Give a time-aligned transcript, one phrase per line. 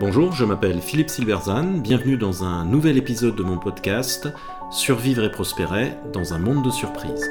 [0.00, 4.28] Bonjour, je m'appelle Philippe Silverzan, bienvenue dans un nouvel épisode de mon podcast
[4.70, 7.30] Survivre et prospérer dans un monde de surprises.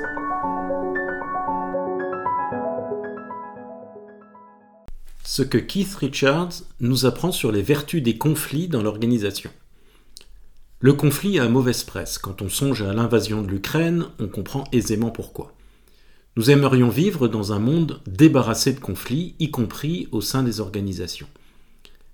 [5.25, 9.49] Ce que Keith Richards nous apprend sur les vertus des conflits dans l'organisation.
[10.79, 12.17] Le conflit a mauvaise presse.
[12.17, 15.53] Quand on songe à l'invasion de l'Ukraine, on comprend aisément pourquoi.
[16.39, 21.27] Nous aimerions vivre dans un monde débarrassé de conflits, y compris au sein des organisations.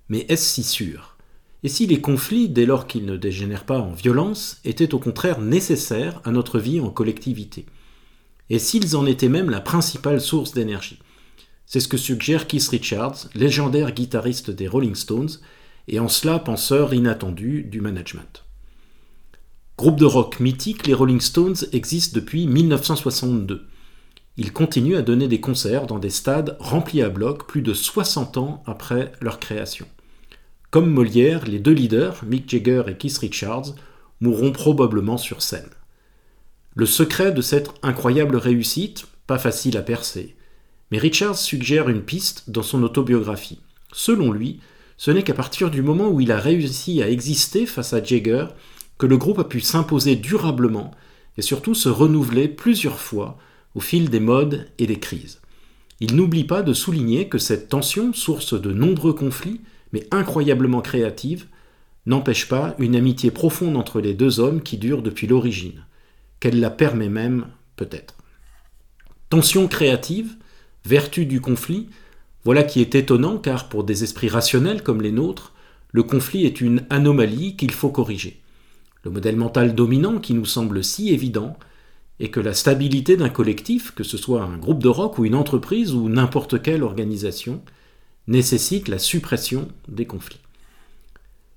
[0.09, 1.15] Mais est-ce si sûr?
[1.61, 5.41] Et si les conflits, dès lors qu'ils ne dégénèrent pas en violence, étaient au contraire
[5.41, 7.67] nécessaires à notre vie en collectivité?
[8.49, 10.97] Et s'ils en étaient même la principale source d'énergie?
[11.67, 15.37] C'est ce que suggère Keith Richards, légendaire guitariste des Rolling Stones,
[15.87, 18.43] et en cela penseur inattendu du management.
[19.77, 23.67] Groupe de rock mythique, les Rolling Stones existent depuis 1962.
[24.37, 28.37] Ils continuent à donner des concerts dans des stades remplis à bloc plus de 60
[28.37, 29.85] ans après leur création.
[30.71, 33.75] Comme Molière, les deux leaders, Mick Jagger et Keith Richards,
[34.19, 35.69] mourront probablement sur scène.
[36.73, 40.35] Le secret de cette incroyable réussite, pas facile à percer,
[40.91, 43.61] mais Richards suggère une piste dans son autobiographie.
[43.93, 44.59] Selon lui,
[44.97, 48.47] ce n'est qu'à partir du moment où il a réussi à exister face à Jagger
[48.97, 50.91] que le groupe a pu s'imposer durablement
[51.37, 53.37] et surtout se renouveler plusieurs fois
[53.75, 55.41] au fil des modes et des crises.
[55.99, 59.61] Il n'oublie pas de souligner que cette tension, source de nombreux conflits,
[59.93, 61.45] mais incroyablement créative,
[62.05, 65.85] n'empêche pas une amitié profonde entre les deux hommes qui dure depuis l'origine,
[66.39, 68.15] qu'elle la permet même peut-être.
[69.29, 70.35] Tension créative,
[70.85, 71.89] vertu du conflit,
[72.43, 75.53] voilà qui est étonnant car pour des esprits rationnels comme les nôtres,
[75.91, 78.41] le conflit est une anomalie qu'il faut corriger.
[79.03, 81.57] Le modèle mental dominant qui nous semble si évident
[82.19, 85.35] est que la stabilité d'un collectif, que ce soit un groupe de rock ou une
[85.35, 87.61] entreprise ou n'importe quelle organisation,
[88.27, 90.39] nécessite la suppression des conflits.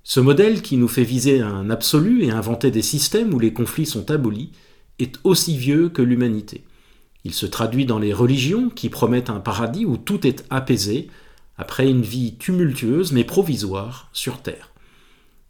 [0.03, 3.85] Ce modèle qui nous fait viser un absolu et inventer des systèmes où les conflits
[3.85, 4.51] sont abolis
[4.97, 6.63] est aussi vieux que l'humanité.
[7.25, 11.09] Il se traduit dans les religions qui promettent un paradis où tout est apaisé
[11.57, 14.71] après une vie tumultueuse mais provisoire sur Terre.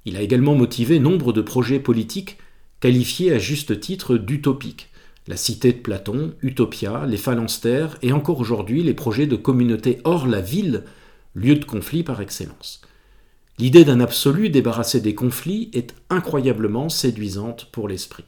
[0.06, 2.38] Il a également motivé nombre de projets politiques
[2.80, 4.89] qualifiés à juste titre d'utopiques.
[5.30, 10.26] La cité de Platon, Utopia, les phalanstères et encore aujourd'hui les projets de communautés hors
[10.26, 10.86] la ville
[11.36, 12.82] lieu de conflit par excellence.
[13.60, 18.24] L'idée d'un absolu débarrassé des conflits est incroyablement séduisante pour l'esprit.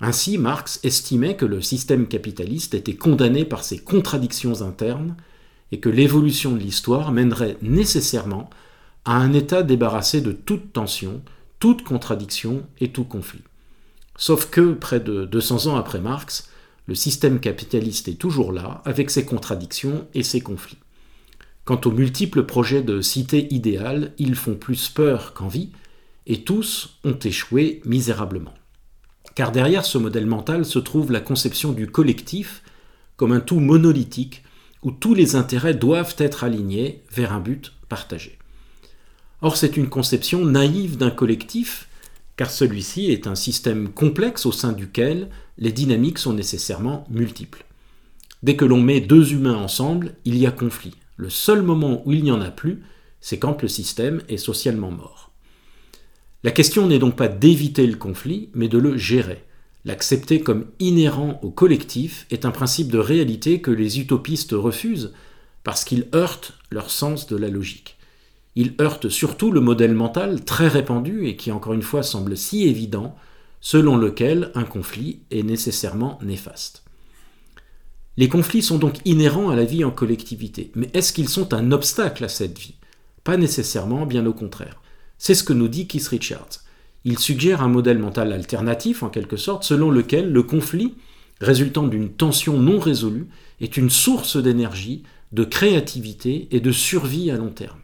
[0.00, 5.14] Ainsi, Marx estimait que le système capitaliste était condamné par ses contradictions internes
[5.70, 8.50] et que l'évolution de l'histoire mènerait nécessairement
[9.04, 11.22] à un état débarrassé de toute tension,
[11.60, 13.44] toute contradiction et tout conflit.
[14.18, 16.50] Sauf que, près de 200 ans après Marx,
[16.86, 20.78] le système capitaliste est toujours là, avec ses contradictions et ses conflits.
[21.64, 25.70] Quant aux multiples projets de cité idéale, ils font plus peur qu'envie,
[26.26, 28.54] et tous ont échoué misérablement.
[29.34, 32.62] Car derrière ce modèle mental se trouve la conception du collectif
[33.16, 34.42] comme un tout monolithique
[34.82, 38.38] où tous les intérêts doivent être alignés vers un but partagé.
[39.42, 41.87] Or c'est une conception naïve d'un collectif,
[42.38, 45.28] car celui-ci est un système complexe au sein duquel
[45.58, 47.64] les dynamiques sont nécessairement multiples.
[48.44, 50.94] Dès que l'on met deux humains ensemble, il y a conflit.
[51.16, 52.84] Le seul moment où il n'y en a plus,
[53.20, 55.32] c'est quand le système est socialement mort.
[56.44, 59.44] La question n'est donc pas d'éviter le conflit, mais de le gérer.
[59.84, 65.12] L'accepter comme inhérent au collectif est un principe de réalité que les utopistes refusent
[65.64, 67.97] parce qu'il heurte leur sens de la logique.
[68.60, 72.66] Il heurte surtout le modèle mental très répandu et qui encore une fois semble si
[72.66, 73.14] évident,
[73.60, 76.82] selon lequel un conflit est nécessairement néfaste.
[78.16, 80.72] Les conflits sont donc inhérents à la vie en collectivité.
[80.74, 82.74] Mais est-ce qu'ils sont un obstacle à cette vie?
[83.22, 84.82] Pas nécessairement, bien au contraire.
[85.18, 86.64] C'est ce que nous dit Keith Richards.
[87.04, 90.94] Il suggère un modèle mental alternatif, en quelque sorte, selon lequel le conflit,
[91.40, 93.28] résultant d'une tension non résolue,
[93.60, 97.78] est une source d'énergie, de créativité et de survie à long terme.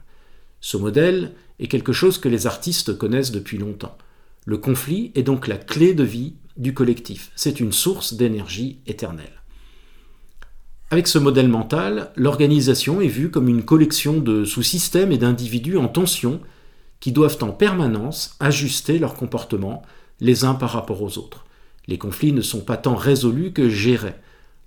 [0.65, 3.99] Ce modèle est quelque chose que les artistes connaissent depuis longtemps.
[4.47, 7.31] Le conflit est donc la clé de vie du collectif.
[7.37, 9.43] C'est une source d'énergie éternelle.
[10.89, 15.87] Avec ce modèle mental, l'organisation est vue comme une collection de sous-systèmes et d'individus en
[15.87, 16.41] tension
[16.99, 19.83] qui doivent en permanence ajuster leur comportement
[20.21, 21.45] les uns par rapport aux autres.
[21.89, 24.15] Les conflits ne sont pas tant résolus que gérés.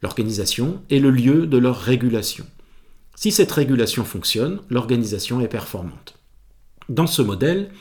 [0.04, 2.46] L'organisation est le lieu de leur régulation.
[3.18, 6.20] Si cette régulation fonctionne, l'organisation est performante.
[6.88, 7.72] Dans ce modèle,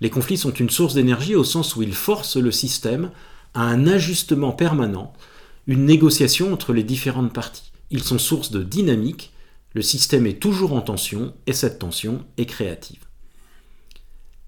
[0.00, 3.10] les conflits sont une source d'énergie au sens où ils forcent le système
[3.54, 5.12] à un ajustement permanent,
[5.66, 7.72] une négociation entre les différentes parties.
[7.90, 9.32] Ils sont source de dynamique,
[9.74, 13.04] Le système est toujours en tension et cette tension est créative.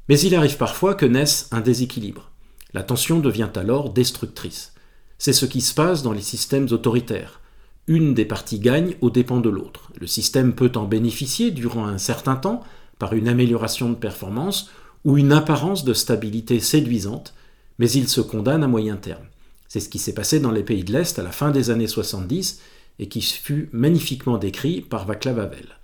[0.08, 2.30] Mais il arrive parfois que naisse un déséquilibre.
[2.72, 4.72] La tension devient alors destructrice.
[5.18, 7.39] C'est ce qui se passe dans les systèmes autoritaires.
[7.86, 9.90] Une des parties gagne aux dépens de l'autre.
[10.00, 12.62] Le système peut en bénéficier durant un certain temps
[12.98, 14.70] par une amélioration de performance
[15.04, 17.34] ou une apparence de stabilité séduisante,
[17.78, 19.24] mais il se condamne à moyen terme.
[19.68, 21.86] C'est ce qui s'est passé dans les pays de l'Est à la fin des années
[21.86, 22.60] 70
[22.98, 25.78] et qui fut magnifiquement décrit par Václav Havel.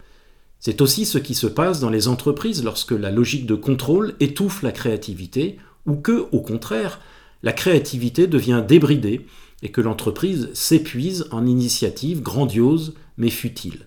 [0.60, 4.62] C'est aussi ce qui se passe dans les entreprises lorsque la logique de contrôle étouffe
[4.62, 7.00] la créativité ou que, au contraire,
[7.42, 9.26] la créativité devient débridée
[9.62, 13.86] et que l'entreprise s'épuise en initiatives grandioses mais futiles.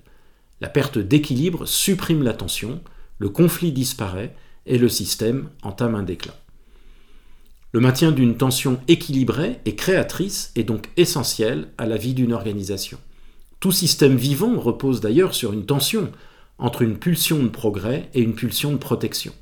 [0.62, 2.82] La perte d'équilibre supprime l'attention,
[3.18, 4.36] le conflit disparaît
[4.66, 6.34] et le système entame un déclin.
[7.72, 12.98] Le maintien d'une tension équilibrée et créatrice est donc essentiel à la vie d'une organisation.
[13.60, 16.12] Tout système vivant repose d'ailleurs sur une tension
[16.58, 19.34] entre une pulsion de progrès et une pulsion de protection.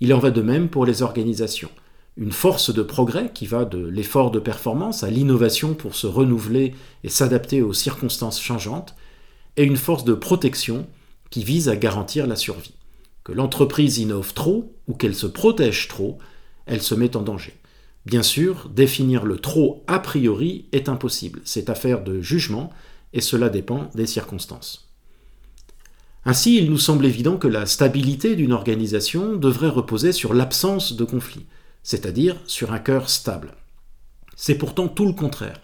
[0.00, 1.70] Il en va de même pour les organisations.
[2.16, 6.74] Une force de progrès qui va de l'effort de performance à l'innovation pour se renouveler
[7.04, 8.94] et s'adapter aux circonstances changeantes,
[9.58, 10.86] et une force de protection
[11.30, 12.74] qui vise à garantir la survie.
[13.24, 16.18] Que l'entreprise innove trop ou qu'elle se protège trop,
[16.66, 17.54] elle se met en danger.
[18.06, 22.70] Bien sûr, définir le trop a priori est impossible, c'est affaire de jugement,
[23.12, 24.88] et cela dépend des circonstances.
[26.24, 31.04] Ainsi, il nous semble évident que la stabilité d'une organisation devrait reposer sur l'absence de
[31.04, 31.46] conflit,
[31.86, 33.52] c'est-à-dire sur un cœur stable.
[34.34, 35.60] C'est pourtant tout le contraire.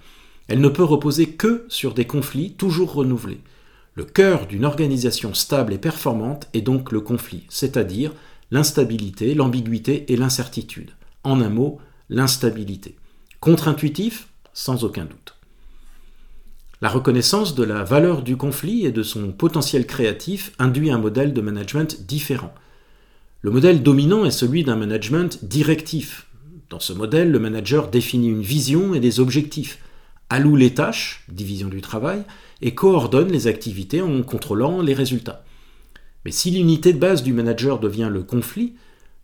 [0.47, 3.41] Elle ne peut reposer que sur des conflits toujours renouvelés.
[3.95, 8.13] Le cœur d'une organisation stable et performante est donc le conflit, c'est-à-dire
[8.53, 10.93] l'instabilité, l'ambiguïté et l'incertitude.
[11.25, 12.95] En un mot, l'instabilité.
[13.41, 15.35] Contre-intuitif Sans aucun doute.
[16.81, 21.33] La reconnaissance de la valeur du conflit et de son potentiel créatif induit un modèle
[21.33, 22.55] de management différent.
[23.45, 26.29] Le modèle dominant est celui d'un management directif.
[26.71, 29.81] Dans ce modèle, le manager définit une vision et des objectifs,
[30.31, 32.23] alloue les tâches, division du travail,
[32.61, 35.45] et coordonne les activités en contrôlant les résultats.
[36.25, 38.75] Mais si l'unité de base du manager devient le conflit,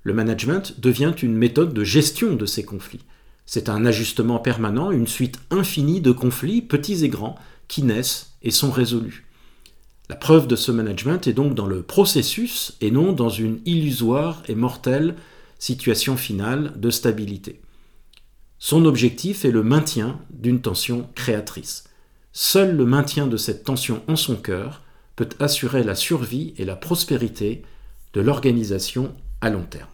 [0.02, 3.04] le management devient une méthode de gestion de ces conflits.
[3.46, 7.36] C'est un ajustement permanent, une suite infinie de conflits, petits et grands,
[7.68, 9.27] qui naissent et sont résolus.
[10.08, 14.42] La preuve de ce management est donc dans le processus et non dans une illusoire
[14.48, 15.16] et mortelle
[15.58, 17.60] situation finale de stabilité.
[18.58, 21.84] Son objectif est le maintien d'une tension créatrice.
[22.32, 24.82] Seul le maintien de cette tension en son cœur
[25.14, 27.62] peut assurer la survie et la prospérité
[28.14, 29.88] de l'organisation à long terme.